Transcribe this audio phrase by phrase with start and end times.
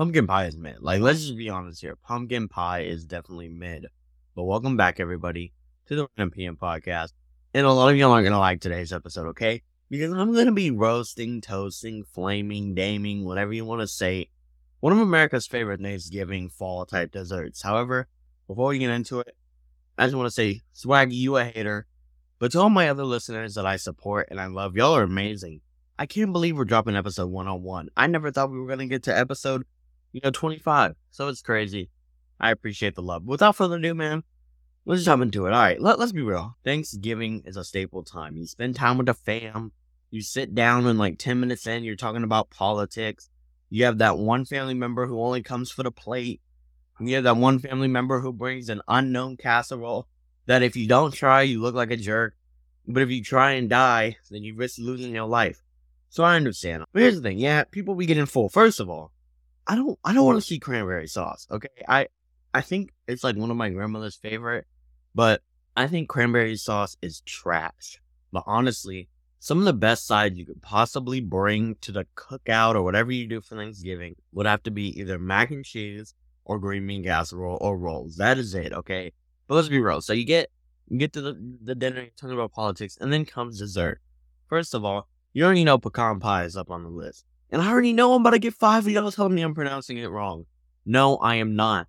[0.00, 0.80] pumpkin pie is mid.
[0.80, 1.94] Like, let's just be honest here.
[1.94, 3.84] Pumpkin pie is definitely mid.
[4.34, 5.52] But welcome back, everybody,
[5.88, 7.12] to the Random podcast.
[7.52, 9.62] And a lot of y'all aren't gonna like today's episode, okay?
[9.90, 14.30] Because I'm gonna be roasting, toasting, flaming, daming, whatever you want to say.
[14.78, 17.60] One of America's favorite Thanksgiving fall type desserts.
[17.60, 18.08] However,
[18.46, 19.36] before we get into it,
[19.98, 21.86] I just want to say, Swag, you a hater.
[22.38, 25.60] But to all my other listeners that I support and I love, y'all are amazing.
[25.98, 27.90] I can't believe we're dropping episode 101.
[27.98, 29.66] I never thought we were going to get to episode,
[30.12, 30.94] you know, 25.
[31.10, 31.90] So it's crazy.
[32.40, 33.24] I appreciate the love.
[33.24, 34.22] Without further ado, man,
[34.86, 35.52] let's jump into it.
[35.52, 36.56] All right, let, let's be real.
[36.64, 38.36] Thanksgiving is a staple time.
[38.36, 39.72] You spend time with the fam.
[40.10, 43.28] You sit down and like 10 minutes in, you're talking about politics.
[43.68, 46.40] You have that one family member who only comes for the plate.
[46.98, 50.08] You have that one family member who brings an unknown casserole
[50.46, 52.34] that if you don't try, you look like a jerk.
[52.86, 55.62] But if you try and die, then you risk losing your life.
[56.08, 56.84] So I understand.
[56.92, 58.48] But here's the thing, yeah, people be getting full.
[58.48, 59.12] First of all,
[59.70, 61.46] I don't I don't want to see cranberry sauce.
[61.48, 61.68] Okay.
[61.86, 62.08] I
[62.52, 64.66] I think it's like one of my grandmother's favorite,
[65.14, 65.42] but
[65.76, 68.00] I think cranberry sauce is trash.
[68.32, 72.82] But honestly, some of the best sides you could possibly bring to the cookout or
[72.82, 76.84] whatever you do for Thanksgiving would have to be either mac and cheese or green
[76.84, 78.16] bean casserole or rolls.
[78.16, 79.12] That is it, okay?
[79.46, 80.00] But let's be real.
[80.00, 80.50] So you get
[80.88, 84.00] you get to the, the dinner, you're talking about politics, and then comes dessert.
[84.48, 87.24] First of all, you already know pecan pie is up on the list.
[87.50, 89.98] And I already know I'm about to get five of y'all telling me I'm pronouncing
[89.98, 90.46] it wrong.
[90.86, 91.88] No, I am not.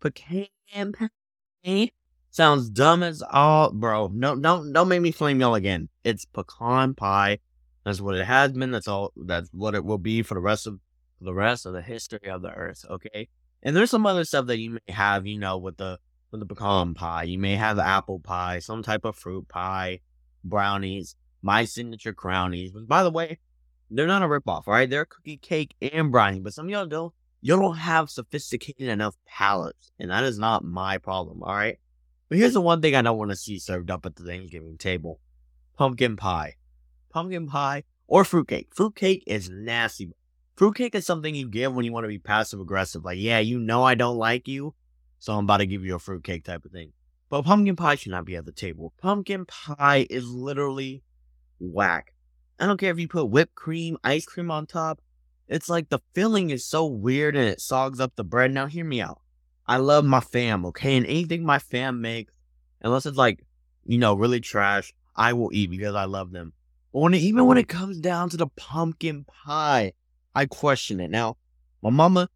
[0.00, 1.90] Pecan pie
[2.30, 4.08] sounds dumb as all, bro.
[4.12, 5.88] No, don't don't make me flame y'all again.
[6.04, 7.38] It's pecan pie.
[7.84, 8.70] That's what it has been.
[8.70, 9.12] That's all.
[9.16, 10.78] That's what it will be for the rest of
[11.20, 12.84] the rest of the history of the earth.
[12.88, 13.28] Okay.
[13.62, 15.98] And there's some other stuff that you may have, you know, with the
[16.30, 17.24] with the pecan pie.
[17.24, 20.00] You may have apple pie, some type of fruit pie,
[20.44, 22.72] brownies my signature crownies.
[22.72, 23.38] By the way,
[23.90, 24.88] they're not a ripoff, right?
[24.88, 27.12] They're cookie cake and brownie, but some of y'all don't.
[27.40, 31.78] y'all don't have sophisticated enough palates, and that is not my problem, all right?
[32.28, 34.78] But here's the one thing I don't want to see served up at the Thanksgiving
[34.78, 35.20] table
[35.76, 36.56] pumpkin pie.
[37.10, 38.68] Pumpkin pie or fruitcake.
[38.74, 40.10] Fruitcake is nasty.
[40.56, 43.04] Fruitcake is something you give when you want to be passive aggressive.
[43.04, 44.74] Like, yeah, you know I don't like you,
[45.18, 46.92] so I'm about to give you a fruitcake type of thing.
[47.30, 48.92] But pumpkin pie should not be at the table.
[49.00, 51.02] Pumpkin pie is literally
[51.58, 52.12] whack.
[52.60, 55.00] I don't care if you put whipped cream, ice cream on top.
[55.48, 58.52] It's like the filling is so weird and it sogs up the bread.
[58.52, 59.20] Now, hear me out.
[59.66, 60.96] I love my fam, okay?
[60.96, 62.32] And anything my fam makes,
[62.82, 63.44] unless it's like,
[63.84, 66.52] you know, really trash, I will eat because I love them.
[66.92, 69.92] When even when it comes down to the pumpkin pie,
[70.34, 71.10] I question it.
[71.10, 71.36] Now,
[71.82, 72.28] my mama,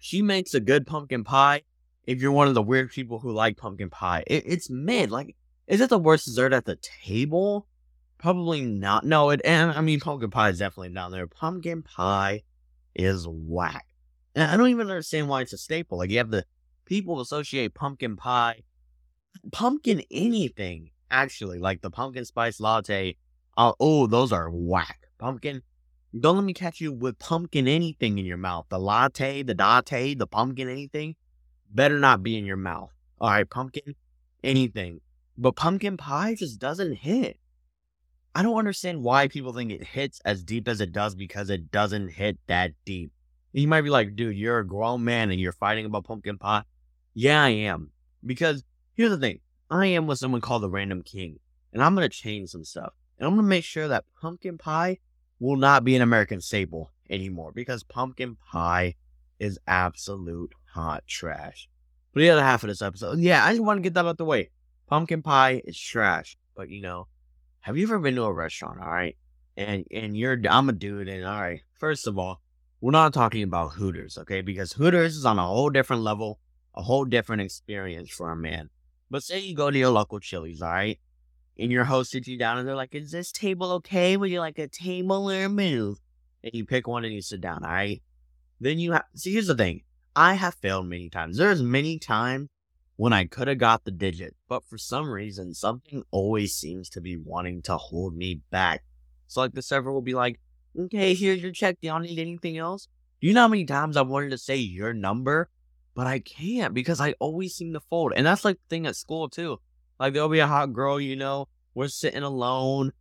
[0.00, 1.62] she makes a good pumpkin pie.
[2.04, 5.10] If you're one of the weird people who like pumpkin pie, it, it's mid.
[5.10, 5.34] Like,
[5.66, 7.66] is it the worst dessert at the table?
[8.24, 9.04] Probably not.
[9.04, 11.26] No, it and I mean pumpkin pie is definitely down there.
[11.26, 12.42] Pumpkin pie
[12.94, 13.84] is whack.
[14.34, 15.98] And I don't even understand why it's a staple.
[15.98, 16.46] Like you have the
[16.86, 18.62] people associate pumpkin pie,
[19.52, 23.18] pumpkin anything actually, like the pumpkin spice latte.
[23.58, 25.00] Uh, oh, those are whack.
[25.18, 25.60] Pumpkin.
[26.18, 28.64] Don't let me catch you with pumpkin anything in your mouth.
[28.70, 31.14] The latte, the latte, the pumpkin anything
[31.68, 32.90] better not be in your mouth.
[33.20, 33.94] All right, pumpkin
[34.42, 35.02] anything.
[35.36, 37.38] But pumpkin pie just doesn't hit.
[38.34, 41.70] I don't understand why people think it hits as deep as it does because it
[41.70, 43.12] doesn't hit that deep.
[43.52, 46.64] You might be like, dude, you're a grown man and you're fighting about pumpkin pie.
[47.14, 47.92] Yeah, I am.
[48.26, 49.38] Because here's the thing
[49.70, 51.38] I am what someone called the random king,
[51.72, 52.92] and I'm going to change some stuff.
[53.18, 54.98] And I'm going to make sure that pumpkin pie
[55.38, 58.96] will not be an American staple anymore because pumpkin pie
[59.38, 61.68] is absolute hot trash.
[62.12, 64.18] But the other half of this episode, yeah, I just want to get that out
[64.18, 64.50] the way.
[64.88, 67.06] Pumpkin pie is trash, but you know,
[67.64, 69.16] have you ever been to a restaurant, all right?
[69.56, 71.62] And and you're I'm a dude, and all right.
[71.72, 72.42] First of all,
[72.82, 74.42] we're not talking about Hooters, okay?
[74.42, 76.40] Because Hooters is on a whole different level,
[76.74, 78.68] a whole different experience for a man.
[79.10, 80.98] But say you go to your local Chili's, all right?
[81.58, 84.18] And your host sits you down and they're like, Is this table okay?
[84.18, 86.02] Would you like a table or a move?
[86.42, 88.02] And you pick one and you sit down, all right?
[88.60, 89.84] Then you have see here's the thing.
[90.14, 91.38] I have failed many times.
[91.38, 92.50] There's many times
[92.96, 97.00] when I could have got the digit, but for some reason, something always seems to
[97.00, 98.84] be wanting to hold me back.
[99.26, 100.40] So, like, the server will be like,
[100.78, 101.78] okay, here's your check.
[101.80, 102.88] Do y'all need anything else?
[103.20, 105.50] Do you know how many times I've wanted to say your number,
[105.94, 108.12] but I can't because I always seem to fold.
[108.14, 109.58] And that's like the thing at school, too.
[109.98, 112.92] Like, there'll be a hot girl, you know, we're sitting alone.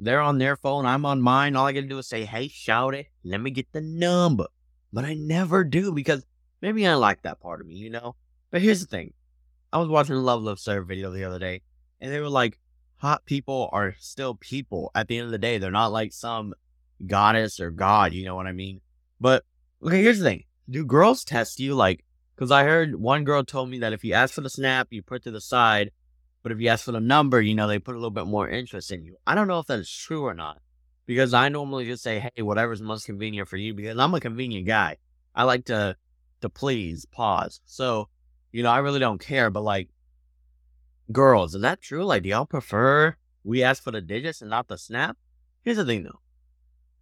[0.00, 1.54] They're on their phone, I'm on mine.
[1.54, 4.46] All I gotta do is say, hey, shout it, let me get the number.
[4.92, 6.24] But I never do because
[6.62, 8.16] maybe I like that part of me, you know?
[8.50, 9.12] But here's the thing
[9.72, 11.62] I was watching a Love Love Serve video the other day,
[12.00, 12.58] and they were like,
[12.96, 14.90] hot people are still people.
[14.94, 16.54] At the end of the day, they're not like some
[17.06, 18.80] goddess or god, you know what I mean?
[19.20, 19.44] But
[19.84, 20.44] okay, here's the thing.
[20.68, 21.74] do girls test you?
[21.74, 22.04] Like,
[22.34, 25.02] because I heard one girl told me that if you ask for the snap, you
[25.02, 25.90] put to the side,
[26.42, 28.48] but if you ask for the number, you know, they put a little bit more
[28.48, 29.16] interest in you.
[29.26, 30.60] I don't know if that is true or not,
[31.04, 34.66] because I normally just say, hey, whatever's most convenient for you, because I'm a convenient
[34.66, 34.96] guy.
[35.34, 35.96] I like to
[36.40, 37.60] to please, pause.
[37.66, 38.08] So,
[38.52, 39.88] you know, I really don't care, but like,
[41.12, 42.04] girls, is that true?
[42.04, 45.16] Like, do y'all prefer we ask for the digits and not the snap?
[45.62, 46.20] Here's the thing though.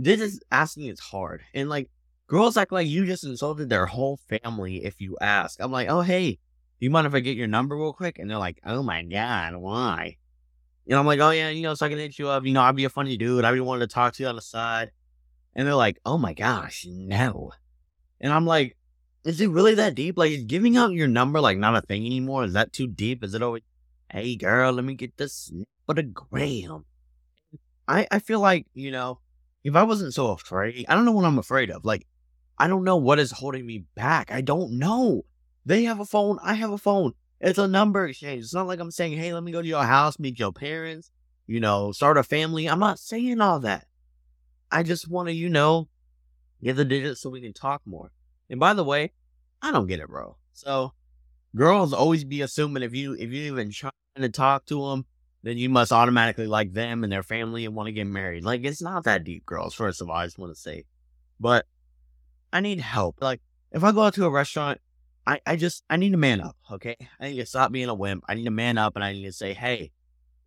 [0.00, 1.42] Digits asking is hard.
[1.54, 1.90] And like
[2.26, 5.60] girls act like you just insulted their whole family if you ask.
[5.60, 6.38] I'm like, oh hey,
[6.80, 8.18] you mind if I get your number real quick?
[8.18, 10.16] And they're like, oh my god, why?
[10.88, 12.44] And I'm like, oh yeah, you know, so I can hit you up.
[12.44, 13.44] You know, I'd be a funny dude.
[13.44, 14.90] I'd be wanting to talk to you on the side.
[15.54, 17.52] And they're like, oh my gosh, no.
[18.20, 18.76] And I'm like,
[19.24, 20.18] is it really that deep?
[20.18, 22.44] Like, is giving out your number like not a thing anymore?
[22.44, 23.22] Is that too deep?
[23.22, 23.62] Is it always,
[24.10, 25.52] hey girl, let me get this
[25.86, 26.84] but a gram?
[27.86, 29.20] I I feel like you know,
[29.64, 31.84] if I wasn't so afraid, I don't know what I'm afraid of.
[31.84, 32.06] Like,
[32.58, 34.30] I don't know what is holding me back.
[34.32, 35.24] I don't know.
[35.64, 36.38] They have a phone.
[36.42, 37.14] I have a phone.
[37.40, 38.44] It's a number exchange.
[38.44, 41.10] It's not like I'm saying, hey, let me go to your house, meet your parents,
[41.46, 42.68] you know, start a family.
[42.68, 43.86] I'm not saying all that.
[44.70, 45.88] I just want to, you know,
[46.62, 48.12] get the digits so we can talk more.
[48.52, 49.10] And by the way,
[49.62, 50.36] I don't get it, bro.
[50.52, 50.92] So
[51.56, 55.06] girls always be assuming if you if you even trying to talk to them,
[55.42, 58.44] then you must automatically like them and their family and want to get married.
[58.44, 59.72] Like it's not that deep, girls.
[59.74, 60.84] First of all, I just want to say,
[61.40, 61.64] but
[62.52, 63.22] I need help.
[63.22, 63.40] Like
[63.72, 64.82] if I go out to a restaurant,
[65.26, 66.56] I I just I need to man up.
[66.70, 68.22] Okay, I need to stop being a wimp.
[68.28, 69.92] I need to man up and I need to say, hey,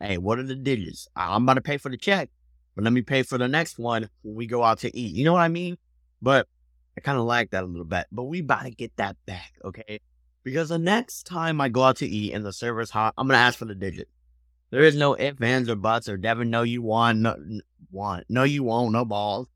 [0.00, 1.08] hey, what are the digits?
[1.16, 2.30] I'm about to pay for the check,
[2.76, 5.16] but let me pay for the next one when we go out to eat.
[5.16, 5.78] You know what I mean?
[6.22, 6.46] But
[6.98, 8.06] I kind of like that a little bit.
[8.10, 10.00] But we about to get that back, okay?
[10.42, 13.38] Because the next time I go out to eat and the server's hot, I'm gonna
[13.38, 14.08] ask for the digit.
[14.70, 17.36] There is no ifs, ands, or buts, or Devin, no, you won, no,
[17.92, 19.46] want, no, you won't, no balls.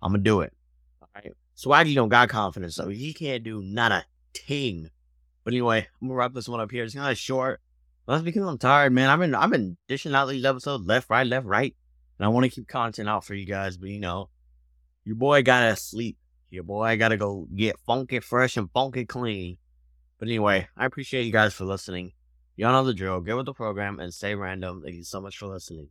[0.00, 0.52] I'm gonna do it.
[1.00, 1.32] All right.
[1.56, 4.88] Swaggy don't got confidence, so he can't do not a ting.
[5.42, 6.84] But anyway, I'm gonna wrap this one up here.
[6.84, 7.60] It's kind of short.
[8.06, 9.10] That's because I'm tired, man.
[9.10, 11.74] I've been I've been dishing out these episodes left, right, left, right,
[12.18, 13.76] and I want to keep content out for you guys.
[13.76, 14.28] But you know,
[15.04, 16.16] your boy gotta sleep.
[16.52, 19.56] Your boy I gotta go get funky fresh and funky clean.
[20.18, 22.12] But anyway, I appreciate you guys for listening.
[22.56, 23.22] Y'all know the drill.
[23.22, 24.82] Get with the program and stay random.
[24.84, 25.88] Thank you so much for listening.